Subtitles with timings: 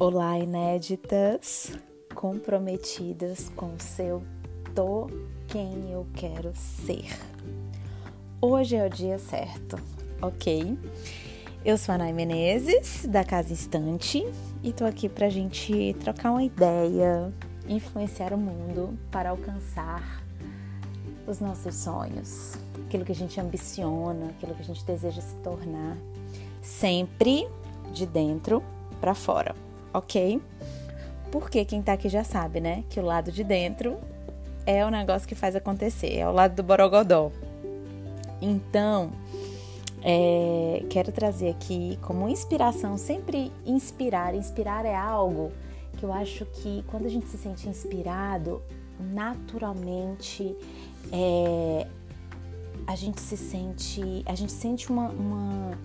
[0.00, 1.72] Olá, inéditas,
[2.14, 4.22] comprometidas com o seu
[4.72, 5.10] tô
[5.48, 7.18] quem eu quero ser.
[8.40, 9.76] Hoje é o dia certo,
[10.22, 10.78] ok?
[11.64, 14.24] Eu sou a Nay Menezes, da Casa Instante,
[14.62, 17.32] e tô aqui pra gente trocar uma ideia,
[17.66, 20.22] influenciar o mundo para alcançar
[21.26, 22.52] os nossos sonhos,
[22.86, 25.96] aquilo que a gente ambiciona, aquilo que a gente deseja se tornar,
[26.62, 27.48] sempre
[27.92, 28.62] de dentro
[29.00, 30.40] para fora ok?
[31.30, 32.84] Porque quem tá aqui já sabe, né?
[32.88, 33.98] Que o lado de dentro
[34.64, 37.30] é o negócio que faz acontecer, é o lado do borogodó.
[38.40, 39.12] Então,
[40.02, 44.34] é, quero trazer aqui como inspiração, sempre inspirar.
[44.34, 45.52] Inspirar é algo
[45.96, 48.62] que eu acho que quando a gente se sente inspirado,
[48.98, 50.56] naturalmente
[51.12, 51.86] é,
[52.86, 55.78] a gente se sente, a gente sente uma, uma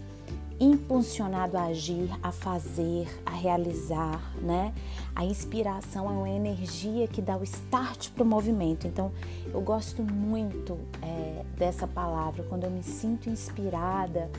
[0.59, 4.73] impulsionado a agir, a fazer, a realizar, né?
[5.15, 8.87] A inspiração é uma energia que dá o start para o movimento.
[8.87, 9.11] Então,
[9.53, 12.43] eu gosto muito é, dessa palavra.
[12.43, 14.29] Quando eu me sinto inspirada,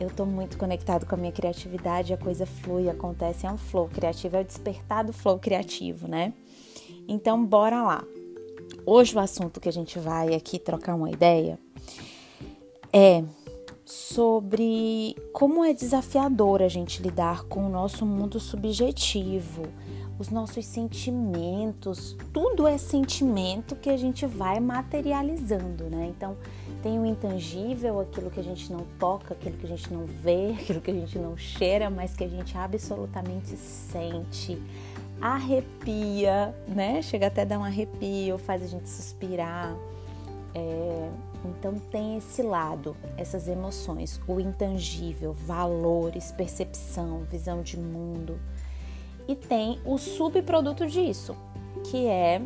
[0.00, 3.88] eu estou muito conectado com a minha criatividade, a coisa flui, acontece, é um flow
[3.88, 6.32] criativo, é o despertar do flow criativo, né?
[7.06, 8.04] Então, bora lá.
[8.84, 11.58] Hoje o assunto que a gente vai aqui trocar uma ideia
[12.92, 13.22] é
[13.92, 19.64] sobre como é desafiador a gente lidar com o nosso mundo subjetivo,
[20.18, 26.10] os nossos sentimentos, tudo é sentimento que a gente vai materializando, né?
[26.16, 26.36] Então,
[26.82, 30.52] tem o intangível, aquilo que a gente não toca, aquilo que a gente não vê,
[30.58, 34.60] aquilo que a gente não cheira, mas que a gente absolutamente sente,
[35.20, 37.02] arrepia, né?
[37.02, 39.76] Chega até a dar um arrepio, faz a gente suspirar.
[40.54, 40.91] É,
[41.44, 48.38] então tem esse lado, essas emoções, o intangível, valores, percepção, visão de mundo.
[49.26, 51.36] E tem o subproduto disso,
[51.84, 52.42] que é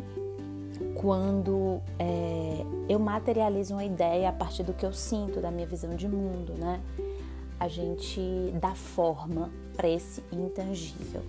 [0.95, 5.95] quando é, eu materializo uma ideia a partir do que eu sinto, da minha visão
[5.95, 6.81] de mundo, né?
[7.59, 8.21] A gente
[8.59, 11.23] dá forma para esse intangível.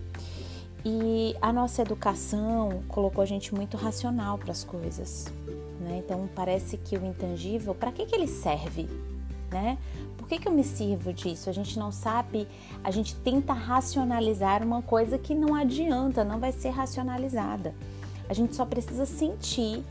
[0.85, 5.27] E a nossa educação colocou a gente muito racional para as coisas,
[5.89, 5.99] né?
[6.05, 8.89] Então parece que o intangível, para que, que ele serve?
[9.51, 9.79] Né?
[10.17, 11.49] Por que, que eu me sirvo disso?
[11.49, 12.47] A gente não sabe,
[12.85, 17.75] a gente tenta racionalizar uma coisa que não adianta, não vai ser racionalizada.
[18.29, 19.83] A gente só precisa sentir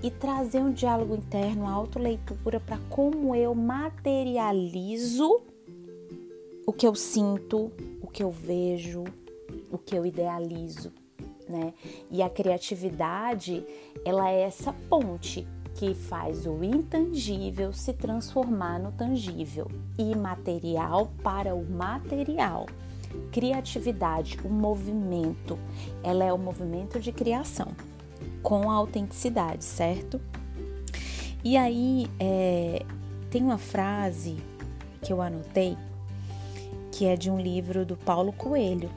[0.00, 5.40] e trazer um diálogo interno, a autoleitura para como eu materializo
[6.64, 9.02] o que eu sinto, o que eu vejo,
[9.70, 10.92] o que eu idealizo
[11.52, 11.74] né?
[12.10, 13.64] E a criatividade,
[14.04, 21.64] ela é essa ponte que faz o intangível se transformar no tangível, imaterial para o
[21.64, 22.66] material.
[23.30, 25.58] Criatividade, o movimento,
[26.02, 27.68] ela é o movimento de criação
[28.42, 30.20] com autenticidade, certo?
[31.44, 32.84] E aí é,
[33.30, 34.36] tem uma frase
[35.00, 35.76] que eu anotei
[36.92, 38.90] que é de um livro do Paulo Coelho,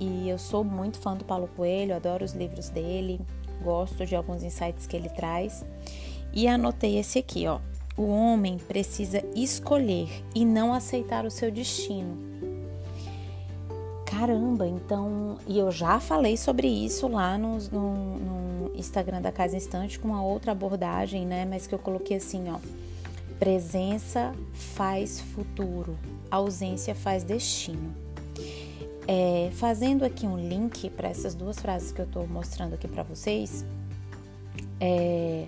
[0.00, 3.20] e eu sou muito fã do Paulo Coelho, adoro os livros dele,
[3.62, 5.64] gosto de alguns insights que ele traz.
[6.32, 7.60] E anotei esse aqui, ó.
[7.96, 12.16] O homem precisa escolher e não aceitar o seu destino.
[14.06, 15.36] Caramba, então.
[15.46, 20.08] E eu já falei sobre isso lá no, no, no Instagram da Casa Instante com
[20.08, 21.44] uma outra abordagem, né?
[21.44, 22.58] Mas que eu coloquei assim, ó.
[23.38, 25.96] Presença faz futuro,
[26.30, 27.94] ausência faz destino.
[29.08, 33.02] É, fazendo aqui um link para essas duas frases que eu estou mostrando aqui para
[33.02, 33.64] vocês,
[34.78, 35.46] é,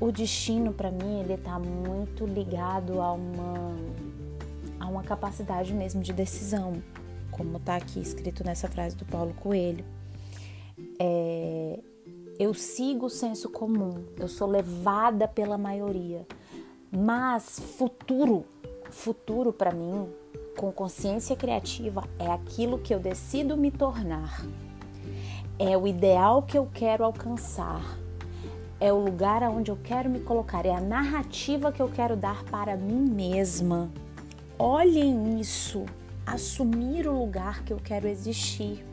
[0.00, 3.76] o destino para mim ele está muito ligado a uma
[4.80, 6.82] a uma capacidade mesmo de decisão,
[7.30, 9.84] como está aqui escrito nessa frase do Paulo Coelho.
[10.98, 11.78] É,
[12.36, 16.26] eu sigo o senso comum, eu sou levada pela maioria,
[16.90, 18.44] mas futuro,
[18.90, 20.08] futuro para mim
[20.56, 24.44] com consciência criativa é aquilo que eu decido me tornar,
[25.58, 27.98] é o ideal que eu quero alcançar,
[28.80, 32.42] é o lugar aonde eu quero me colocar, é a narrativa que eu quero dar
[32.44, 33.90] para mim mesma.
[34.58, 35.84] Olhem isso,
[36.26, 38.84] assumir o lugar que eu quero existir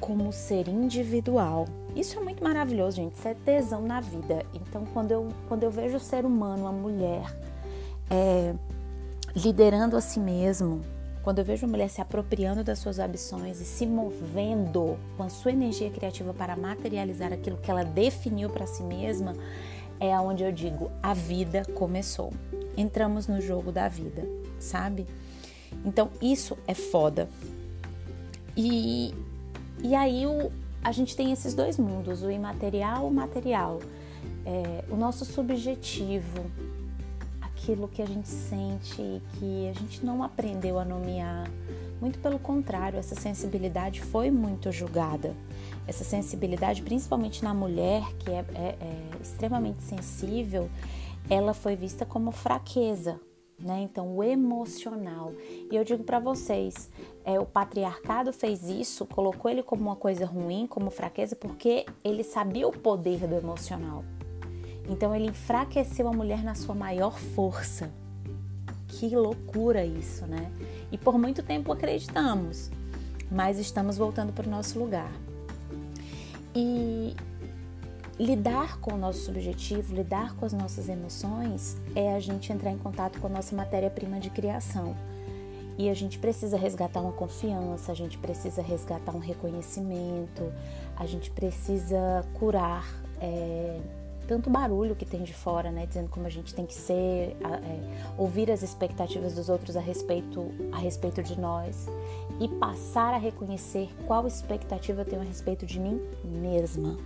[0.00, 1.66] como ser individual.
[1.94, 3.16] Isso é muito maravilhoso, gente.
[3.16, 4.44] Isso é tesão na vida.
[4.54, 7.24] Então, quando eu, quando eu vejo o ser humano, a mulher,
[8.08, 8.54] é,
[9.34, 10.82] liderando a si mesmo,
[11.22, 15.28] quando eu vejo uma mulher se apropriando das suas ambições e se movendo com a
[15.28, 19.34] sua energia criativa para materializar aquilo que ela definiu para si mesma,
[19.98, 22.32] é aonde eu digo: a vida começou.
[22.76, 24.26] Entramos no jogo da vida,
[24.58, 25.06] sabe?
[25.84, 27.28] Então, isso é foda.
[28.56, 29.14] E,
[29.82, 30.50] e aí o,
[30.82, 33.80] a gente tem esses dois mundos, o imaterial e o material.
[34.44, 36.44] É, o nosso subjetivo,
[37.60, 41.48] aquilo que a gente sente e que a gente não aprendeu a nomear.
[42.00, 45.36] Muito pelo contrário, essa sensibilidade foi muito julgada.
[45.86, 50.70] Essa sensibilidade, principalmente na mulher, que é, é, é extremamente sensível,
[51.28, 53.20] ela foi vista como fraqueza,
[53.58, 53.82] né?
[53.82, 55.32] Então, o emocional.
[55.70, 56.90] E eu digo para vocês,
[57.24, 62.24] é, o patriarcado fez isso, colocou ele como uma coisa ruim, como fraqueza, porque ele
[62.24, 64.02] sabia o poder do emocional.
[64.88, 67.90] Então, ele enfraqueceu a mulher na sua maior força.
[68.88, 70.50] Que loucura isso, né?
[70.90, 72.70] E por muito tempo acreditamos,
[73.30, 75.12] mas estamos voltando para o nosso lugar.
[76.54, 77.14] E
[78.18, 82.76] lidar com o nosso subjetivo, lidar com as nossas emoções, é a gente entrar em
[82.76, 84.94] contato com a nossa matéria-prima de criação.
[85.78, 90.52] E a gente precisa resgatar uma confiança, a gente precisa resgatar um reconhecimento,
[90.96, 92.86] a gente precisa curar
[93.18, 93.80] é,
[94.30, 98.16] tanto barulho que tem de fora, né, dizendo como a gente tem que ser, é,
[98.16, 101.86] ouvir as expectativas dos outros a respeito, a respeito de nós
[102.40, 106.96] e passar a reconhecer qual expectativa eu tenho a respeito de mim mesma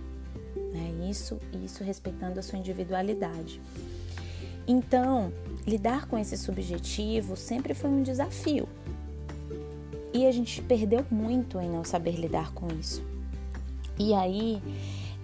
[0.75, 1.09] né?
[1.09, 3.61] Isso, isso respeitando a sua individualidade.
[4.67, 5.31] Então,
[5.65, 8.67] lidar com esse subjetivo sempre foi um desafio.
[10.13, 13.03] E a gente perdeu muito em não saber lidar com isso.
[13.97, 14.61] E aí,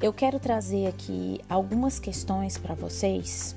[0.02, 3.56] eu quero trazer aqui algumas questões para vocês,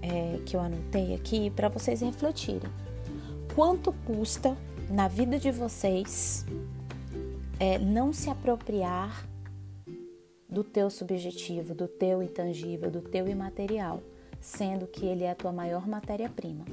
[0.00, 2.70] é, que eu anotei aqui, para vocês refletirem.
[3.54, 4.56] Quanto custa
[4.88, 6.46] na vida de vocês
[7.60, 9.28] é, não se apropriar
[10.48, 14.02] do teu subjetivo, do teu intangível, do teu imaterial,
[14.40, 16.64] sendo que ele é a tua maior matéria-prima.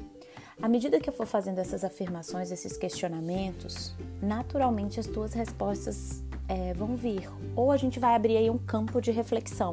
[0.61, 6.73] À medida que eu for fazendo essas afirmações, esses questionamentos, naturalmente as tuas respostas é,
[6.73, 7.29] vão vir.
[7.55, 9.71] Ou a gente vai abrir aí um campo de reflexão.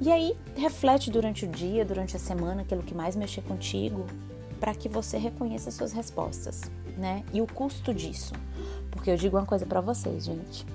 [0.00, 4.06] E aí, reflete durante o dia, durante a semana, aquilo que mais mexer contigo,
[4.58, 6.62] para que você reconheça as suas respostas,
[6.96, 7.22] né?
[7.32, 8.32] E o custo disso.
[8.90, 10.66] Porque eu digo uma coisa para vocês, gente.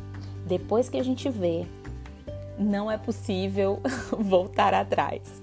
[0.46, 1.66] Depois que a gente vê
[2.60, 3.80] não é possível
[4.20, 5.42] voltar atrás.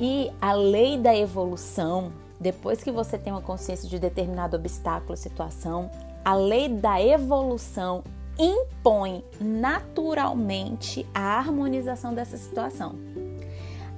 [0.00, 5.90] E a lei da evolução, depois que você tem uma consciência de determinado obstáculo, situação,
[6.24, 8.02] a lei da evolução
[8.38, 12.94] impõe naturalmente a harmonização dessa situação.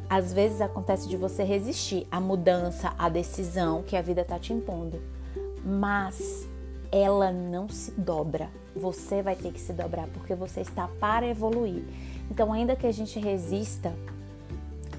[0.08, 4.52] Às vezes acontece de você resistir à mudança, à decisão que a vida está te
[4.52, 5.00] impondo,
[5.64, 6.48] mas
[6.90, 8.50] ela não se dobra.
[8.74, 11.84] Você vai ter que se dobrar porque você está para evoluir.
[12.30, 13.94] Então, ainda que a gente resista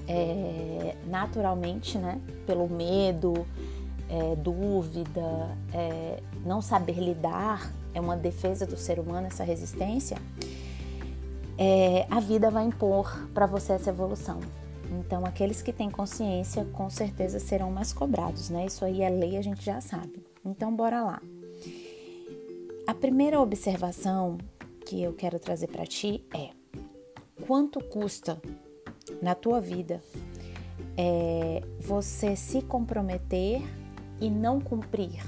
[0.08, 3.46] é, naturalmente, né, pelo medo,
[4.08, 10.16] é, dúvida, é, não saber lidar, é uma defesa do ser humano essa resistência,
[11.58, 14.40] é, a vida vai impor para você essa evolução.
[14.98, 18.66] Então, aqueles que têm consciência, com certeza serão mais cobrados, né?
[18.66, 20.24] Isso aí é lei, a gente já sabe.
[20.44, 21.22] Então, bora lá.
[22.86, 24.38] A primeira observação
[24.84, 26.50] que eu quero trazer para ti é:
[27.46, 28.40] quanto custa
[29.22, 30.02] na tua vida
[30.96, 33.62] é, você se comprometer
[34.20, 35.22] e não cumprir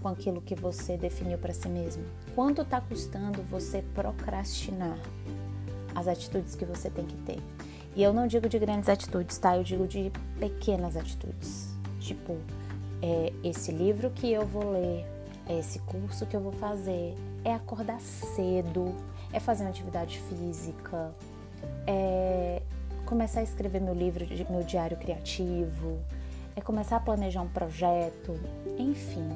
[0.00, 2.04] com aquilo que você definiu para si mesmo?
[2.34, 4.98] Quanto está custando você procrastinar
[5.94, 7.38] as atitudes que você tem que ter?
[7.96, 9.56] E eu não digo de grandes atitudes, tá?
[9.56, 11.68] Eu digo de pequenas atitudes.
[11.98, 12.36] Tipo,
[13.02, 15.04] é, esse livro que eu vou ler,
[15.48, 17.14] é esse curso que eu vou fazer,
[17.44, 18.94] é acordar cedo,
[19.32, 21.12] é fazer uma atividade física,
[21.86, 22.62] é
[23.04, 25.98] começar a escrever meu livro, meu diário criativo,
[26.54, 28.38] é começar a planejar um projeto,
[28.78, 29.26] enfim.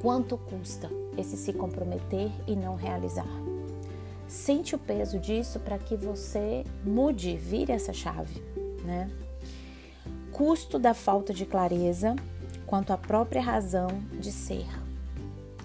[0.00, 3.28] Quanto custa esse se comprometer e não realizar?
[4.28, 8.42] Sente o peso disso para que você mude, vire essa chave,
[8.84, 9.10] né?
[10.32, 12.14] Custo da falta de clareza
[12.66, 13.88] quanto à própria razão
[14.20, 14.66] de ser.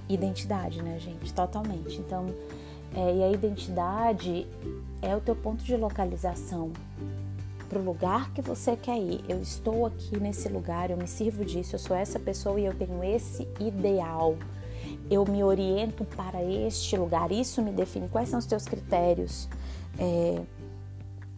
[0.09, 1.33] Identidade, né, gente?
[1.33, 1.99] Totalmente.
[1.99, 2.33] Então,
[2.95, 4.47] é, e a identidade
[5.01, 6.71] é o teu ponto de localização
[7.73, 9.25] para o lugar que você quer ir.
[9.27, 12.73] Eu estou aqui nesse lugar, eu me sirvo disso, eu sou essa pessoa e eu
[12.75, 14.37] tenho esse ideal.
[15.09, 17.31] Eu me oriento para este lugar.
[17.31, 18.07] Isso me define.
[18.09, 19.49] Quais são os teus critérios?
[19.97, 20.43] É,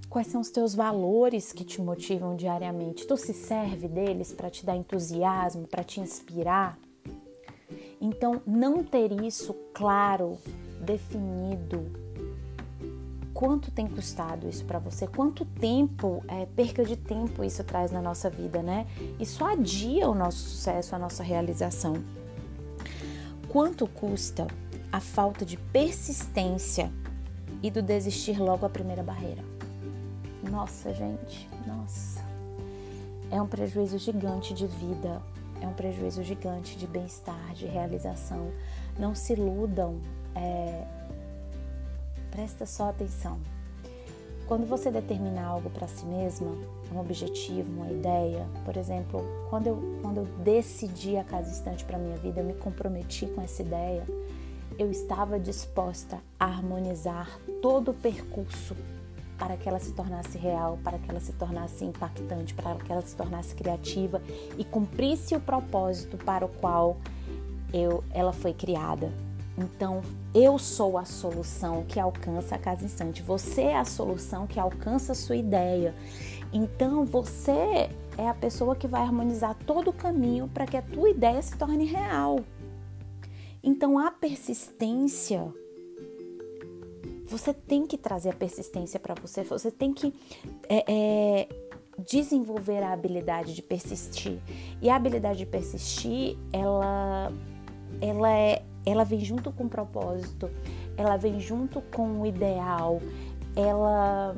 [0.09, 3.07] quais são os teus valores que te motivam diariamente?
[3.07, 6.77] Tu se serve deles para te dar entusiasmo, para te inspirar?
[8.01, 10.37] Então, não ter isso claro,
[10.81, 12.04] definido,
[13.35, 15.05] quanto tem custado isso para você?
[15.05, 18.87] Quanto tempo, é, perca de tempo isso traz na nossa vida, né?
[19.19, 21.93] Isso adia o nosso sucesso, a nossa realização.
[23.49, 24.47] quanto custa
[24.91, 26.91] a falta de persistência
[27.63, 29.43] e do desistir logo a primeira barreira.
[30.49, 32.21] Nossa, gente, nossa.
[33.31, 35.21] É um prejuízo gigante de vida,
[35.61, 38.51] é um prejuízo gigante de bem-estar, de realização.
[38.99, 39.99] Não se iludam,
[40.35, 41.04] é...
[42.35, 43.39] presta só atenção.
[44.45, 46.51] Quando você determina algo para si mesma,
[46.93, 51.97] um objetivo, uma ideia, por exemplo, quando eu, quando eu decidi a casa instante para
[51.97, 54.05] minha vida, eu me comprometi com essa ideia,
[54.77, 58.75] eu estava disposta a harmonizar todo o percurso
[59.39, 63.01] para que ela se tornasse real, para que ela se tornasse impactante, para que ela
[63.01, 64.21] se tornasse criativa
[64.57, 66.97] e cumprisse o propósito para o qual
[67.73, 69.24] eu, ela foi criada.
[69.57, 70.01] Então,
[70.33, 73.21] eu sou a solução que alcança a casa instante.
[73.21, 75.95] Você é a solução que alcança a sua ideia.
[76.51, 81.09] Então, você é a pessoa que vai harmonizar todo o caminho para que a tua
[81.09, 82.39] ideia se torne real.
[83.63, 85.53] Então, a persistência,
[87.25, 90.13] você tem que trazer a persistência para você, você tem que
[90.69, 91.49] é, é,
[92.07, 94.39] desenvolver a habilidade de persistir.
[94.81, 97.31] E a habilidade de persistir, ela,
[97.99, 100.49] ela, é, ela vem junto com o propósito,
[100.97, 103.01] ela vem junto com o ideal,
[103.55, 104.35] ela,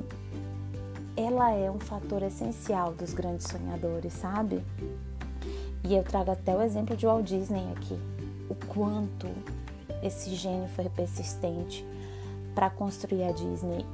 [1.15, 4.63] ela é um fator essencial dos grandes sonhadores, sabe?
[5.83, 7.97] E eu trago até o exemplo de Walt Disney aqui
[8.49, 9.27] o quanto
[10.01, 11.85] esse gênio foi persistente
[12.55, 13.85] para construir a Disney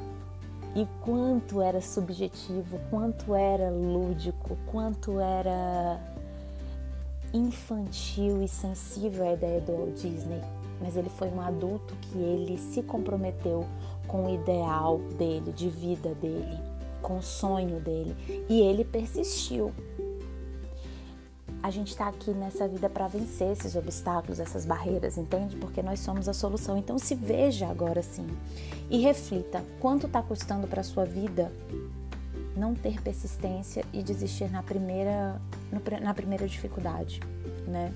[0.75, 5.99] e quanto era subjetivo, quanto era lúdico, quanto era
[7.33, 10.41] infantil e sensível a ideia do Walt Disney.
[10.79, 13.65] Mas ele foi um adulto que ele se comprometeu
[14.07, 16.59] com o ideal dele, de vida dele,
[17.01, 18.15] com o sonho dele,
[18.49, 19.71] e ele persistiu
[21.63, 25.55] a gente está aqui nessa vida para vencer esses obstáculos, essas barreiras, entende?
[25.55, 26.77] Porque nós somos a solução.
[26.77, 28.27] Então se veja agora sim
[28.89, 31.53] e reflita quanto está custando para sua vida
[32.55, 35.41] não ter persistência e desistir na primeira
[36.01, 37.19] na primeira dificuldade,
[37.67, 37.93] né?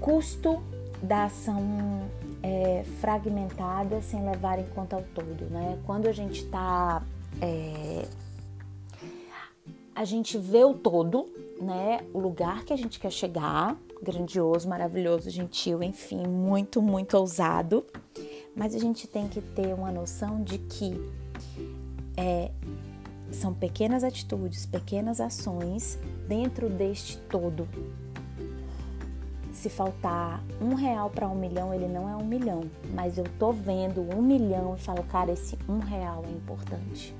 [0.00, 0.62] Custo
[1.02, 2.08] da ação
[2.42, 5.78] é, fragmentada sem levar em conta o todo, né?
[5.86, 7.02] Quando a gente está
[7.40, 8.06] é,
[9.94, 11.28] a gente vê o todo,
[11.60, 12.04] né?
[12.12, 17.84] O lugar que a gente quer chegar, grandioso, maravilhoso, gentil, enfim, muito, muito ousado.
[18.56, 21.00] Mas a gente tem que ter uma noção de que
[22.16, 22.50] é,
[23.44, 27.68] são pequenas atitudes, pequenas ações dentro deste todo.
[29.52, 32.62] Se faltar um real para um milhão, ele não é um milhão,
[32.94, 37.14] mas eu tô vendo um milhão e falo, cara, esse um real é importante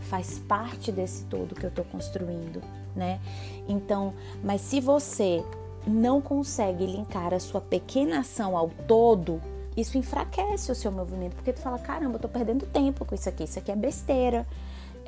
[0.00, 2.62] faz parte desse todo que eu estou construindo,
[2.96, 3.20] né?
[3.68, 5.44] Então, mas se você
[5.86, 9.38] não consegue linkar a sua pequena ação ao todo,
[9.76, 13.28] isso enfraquece o seu movimento, porque tu fala, caramba, eu tô perdendo tempo com isso
[13.28, 14.46] aqui, isso aqui é besteira.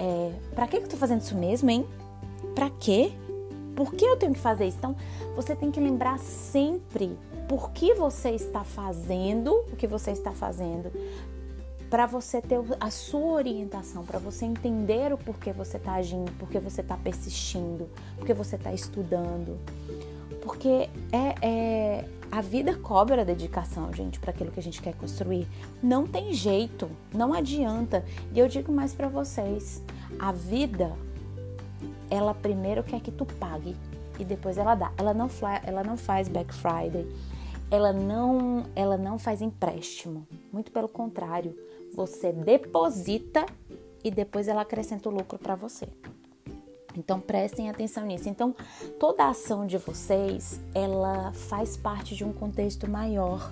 [0.00, 1.86] É, pra que eu tô fazendo isso mesmo, hein?
[2.54, 3.12] Pra quê?
[3.76, 4.78] Por que eu tenho que fazer isso?
[4.78, 4.96] Então,
[5.36, 10.90] você tem que lembrar sempre por que você está fazendo o que você está fazendo,
[11.90, 16.60] para você ter a sua orientação, para você entender o porquê você está agindo, porquê
[16.60, 19.58] você está persistindo, porquê você está estudando.
[20.42, 25.48] Porque é, é, a vida cobra dedicação, gente, para aquilo que a gente quer construir.
[25.82, 28.04] Não tem jeito, não adianta.
[28.32, 29.82] E eu digo mais para vocês:
[30.18, 30.92] a vida,
[32.08, 33.76] ela primeiro quer que tu pague
[34.18, 34.92] e depois ela dá.
[34.96, 35.28] Ela não,
[35.64, 37.06] ela não faz Black Friday,
[37.70, 40.26] ela não, ela não faz empréstimo.
[40.52, 41.56] Muito pelo contrário
[41.94, 43.44] você deposita
[44.02, 45.88] e depois ela acrescenta o lucro para você.
[47.00, 48.28] Então prestem atenção nisso.
[48.28, 48.54] Então
[48.98, 53.50] toda a ação de vocês, ela faz parte de um contexto maior.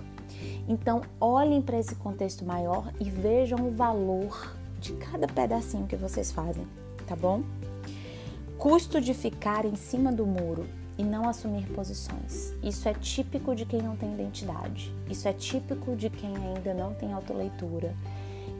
[0.68, 6.30] Então olhem para esse contexto maior e vejam o valor de cada pedacinho que vocês
[6.30, 6.66] fazem,
[7.06, 7.42] tá bom?
[8.58, 10.66] Custo de ficar em cima do muro
[10.98, 12.52] e não assumir posições.
[12.62, 14.94] Isso é típico de quem não tem identidade.
[15.08, 17.94] Isso é típico de quem ainda não tem autoleitura.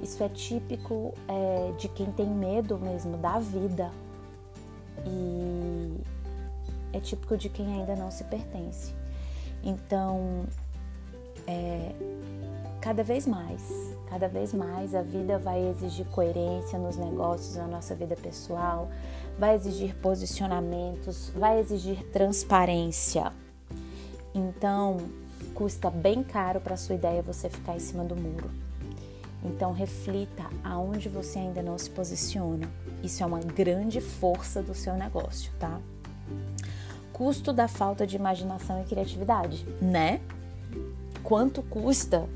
[0.03, 3.91] Isso é típico é, de quem tem medo mesmo da vida
[5.07, 6.01] e
[6.93, 8.95] é típico de quem ainda não se pertence.
[9.63, 10.45] Então,
[11.47, 11.93] é,
[12.81, 13.63] cada vez mais,
[14.09, 18.89] cada vez mais a vida vai exigir coerência nos negócios, na nossa vida pessoal,
[19.39, 23.33] vai exigir posicionamentos, vai exigir transparência.
[24.35, 24.99] Então,
[25.55, 28.51] custa bem caro para sua ideia você ficar em cima do muro.
[29.45, 32.69] Então reflita aonde você ainda não se posiciona.
[33.03, 35.81] Isso é uma grande força do seu negócio, tá?
[37.13, 40.21] Custo da falta de imaginação e criatividade, né?
[41.23, 42.29] Quanto custa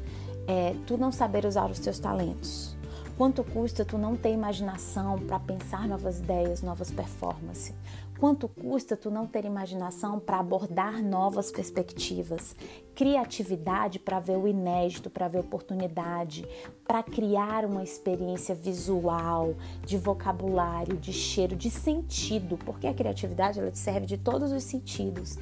[0.47, 2.77] é, tu não saber usar os teus talentos?
[3.17, 7.75] Quanto custa tu não ter imaginação para pensar novas ideias, novas performances?
[8.23, 12.55] Quanto custa tu não ter imaginação para abordar novas perspectivas?
[12.95, 16.47] Criatividade para ver o inédito, para ver oportunidade,
[16.87, 23.73] para criar uma experiência visual, de vocabulário, de cheiro, de sentido, porque a criatividade ela
[23.73, 25.37] te serve de todos os sentidos.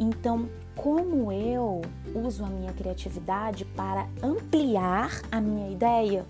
[0.00, 1.82] Então, como eu
[2.16, 6.26] uso a minha criatividade para ampliar a minha ideia?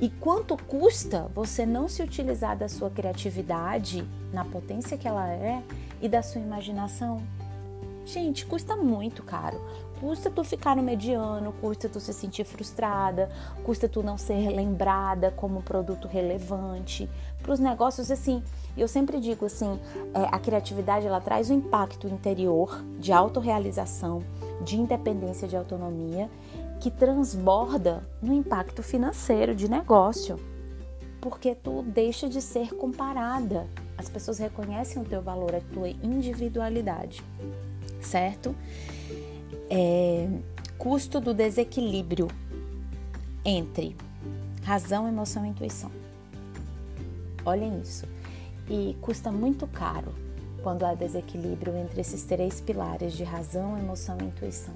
[0.00, 5.62] E quanto custa você não se utilizar da sua criatividade na potência que ela é
[6.00, 7.22] e da sua imaginação?
[8.04, 9.58] Gente, custa muito caro.
[10.00, 13.30] Custa tu ficar no mediano, custa tu se sentir frustrada,
[13.64, 17.08] custa tu não ser lembrada como um produto relevante.
[17.42, 18.42] Para os negócios, assim,
[18.76, 19.78] eu sempre digo assim,
[20.12, 24.22] é, a criatividade ela traz um impacto interior de autorrealização,
[24.62, 26.28] de independência, de autonomia
[26.80, 30.38] que transborda no impacto financeiro de negócio,
[31.20, 33.66] porque tu deixa de ser comparada.
[33.96, 37.22] As pessoas reconhecem o teu valor, a tua individualidade,
[38.00, 38.54] certo?
[39.70, 40.28] É,
[40.76, 42.28] custo do desequilíbrio
[43.44, 43.96] entre
[44.62, 45.90] razão, emoção e intuição.
[47.44, 48.06] Olhem isso.
[48.68, 50.12] E custa muito caro
[50.62, 54.74] quando há desequilíbrio entre esses três pilares de razão, emoção e intuição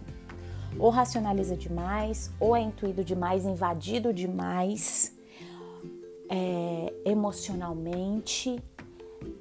[0.79, 5.17] ou racionaliza demais, ou é intuído demais, invadido demais
[6.29, 8.63] é, emocionalmente,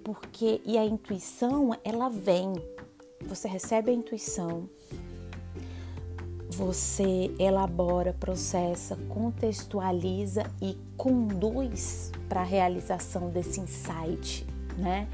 [0.04, 2.54] porque e a intuição ela vem,
[3.26, 4.70] você recebe a intuição,
[6.50, 14.46] você elabora, processa, contextualiza e conduz para a realização desse insight,
[14.78, 15.08] né?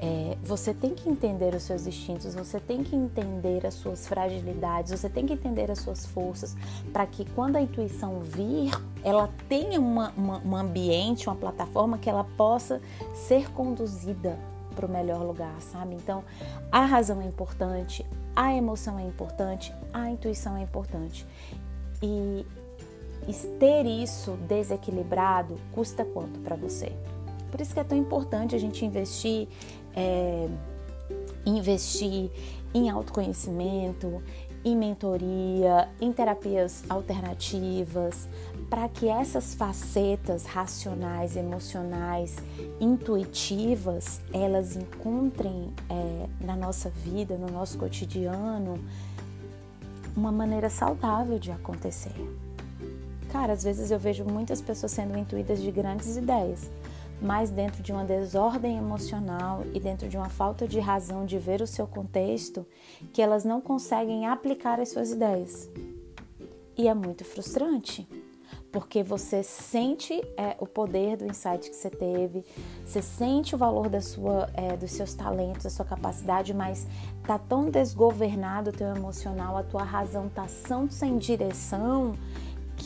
[0.00, 4.92] É, você tem que entender os seus instintos, você tem que entender as suas fragilidades,
[4.92, 6.56] você tem que entender as suas forças,
[6.92, 12.10] para que quando a intuição vir, ela tenha uma, uma, um ambiente, uma plataforma que
[12.10, 12.82] ela possa
[13.14, 14.38] ser conduzida
[14.74, 15.94] para o melhor lugar, sabe?
[15.94, 16.24] Então,
[16.70, 21.24] a razão é importante, a emoção é importante, a intuição é importante.
[22.02, 22.44] E
[23.58, 26.92] ter isso desequilibrado custa quanto para você?
[27.50, 29.48] Por isso que é tão importante a gente investir
[29.94, 30.48] é,
[31.46, 32.30] investir
[32.72, 34.22] em autoconhecimento,
[34.64, 38.26] em mentoria, em terapias alternativas,
[38.70, 42.36] para que essas facetas racionais, emocionais,
[42.80, 48.78] intuitivas, elas encontrem é, na nossa vida, no nosso cotidiano,
[50.16, 52.14] uma maneira saudável de acontecer.
[53.30, 56.70] Cara, às vezes eu vejo muitas pessoas sendo intuídas de grandes ideias,
[57.20, 61.60] mas dentro de uma desordem emocional e dentro de uma falta de razão de ver
[61.62, 62.66] o seu contexto,
[63.12, 65.68] que elas não conseguem aplicar as suas ideias.
[66.76, 68.06] E é muito frustrante,
[68.72, 72.44] porque você sente é, o poder do insight que você teve,
[72.84, 76.86] você sente o valor da sua, é, dos seus talentos, da sua capacidade, mas
[77.24, 82.16] tá tão desgovernado o teu emocional, a tua razão tá tão sem direção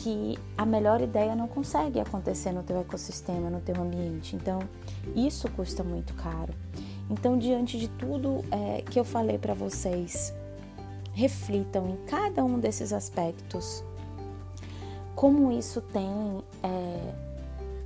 [0.01, 4.35] que a melhor ideia não consegue acontecer no teu ecossistema, no teu ambiente.
[4.35, 4.59] Então,
[5.13, 6.53] isso custa muito caro.
[7.09, 10.33] Então, diante de tudo é, que eu falei para vocês,
[11.11, 13.83] reflitam em cada um desses aspectos.
[15.15, 17.13] Como isso tem, é,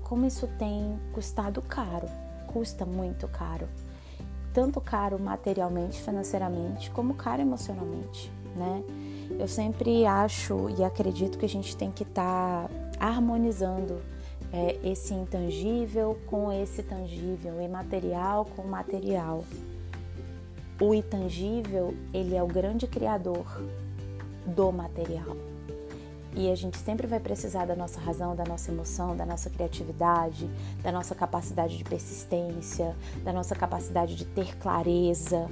[0.04, 2.08] como isso tem custado caro,
[2.46, 3.68] custa muito caro,
[4.54, 8.84] tanto caro materialmente, financeiramente, como caro emocionalmente, né?
[9.40, 12.70] Eu sempre acho e acredito que a gente tem que estar tá
[13.00, 14.02] harmonizando
[14.52, 19.44] é, esse intangível com esse tangível, o imaterial com o material.
[20.80, 23.46] O intangível, ele é o grande criador
[24.46, 25.36] do material.
[26.36, 30.50] E a gente sempre vai precisar da nossa razão, da nossa emoção, da nossa criatividade,
[30.82, 35.48] da nossa capacidade de persistência, da nossa capacidade de ter clareza,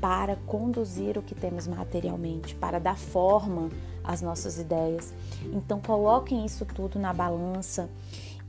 [0.00, 3.68] para conduzir o que temos materialmente, para dar forma
[4.02, 5.12] às nossas ideias.
[5.52, 7.88] Então, coloquem isso tudo na balança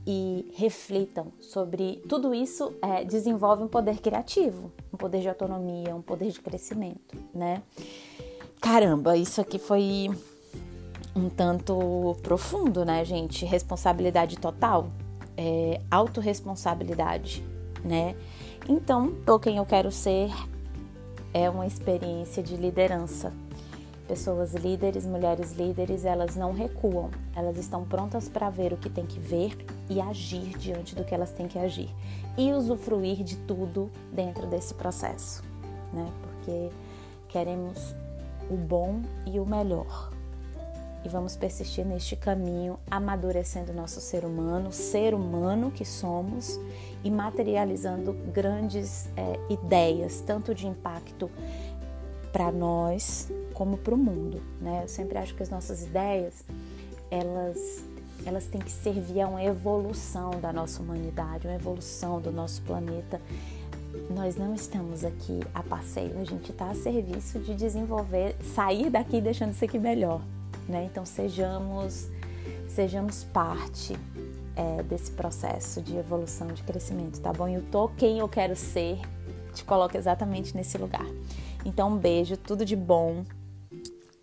[0.06, 6.02] e reflitam sobre tudo isso é, desenvolve um poder criativo, um poder de autonomia, um
[6.02, 7.62] poder de crescimento, né?
[8.60, 10.08] Caramba, isso aqui foi
[11.14, 13.44] um tanto profundo, né, gente?
[13.44, 14.88] Responsabilidade total,
[15.36, 17.44] é, autorresponsabilidade,
[17.84, 18.16] né?
[18.68, 20.30] Então, tô quem eu quero ser
[21.32, 23.32] é uma experiência de liderança.
[24.06, 29.06] Pessoas líderes, mulheres líderes, elas não recuam, elas estão prontas para ver o que tem
[29.06, 29.56] que ver
[29.88, 31.88] e agir diante do que elas têm que agir
[32.36, 35.42] e usufruir de tudo dentro desse processo,
[35.92, 36.10] né?
[36.20, 36.68] Porque
[37.28, 37.94] queremos
[38.50, 40.11] o bom e o melhor.
[41.04, 46.60] E vamos persistir neste caminho, amadurecendo nosso ser humano, ser humano que somos,
[47.04, 51.30] e materializando grandes é, ideias, tanto de impacto
[52.32, 54.40] para nós como para o mundo.
[54.60, 54.80] Né?
[54.84, 56.44] Eu sempre acho que as nossas ideias
[57.10, 57.84] elas
[58.24, 63.20] elas têm que servir a uma evolução da nossa humanidade, uma evolução do nosso planeta.
[64.08, 69.20] Nós não estamos aqui a passeio, a gente está a serviço de desenvolver, sair daqui
[69.20, 70.22] deixando isso aqui melhor,
[70.68, 70.84] né?
[70.90, 72.08] Então sejamos,
[72.68, 73.96] sejamos parte
[74.56, 77.48] é, desse processo de evolução, de crescimento, tá bom?
[77.48, 78.98] E o tô quem eu quero ser
[79.52, 81.06] te coloca exatamente nesse lugar.
[81.64, 83.24] Então um beijo, tudo de bom,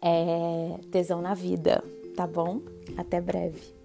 [0.02, 1.84] é, tesão na vida,
[2.16, 2.62] tá bom?
[2.98, 3.79] Até breve.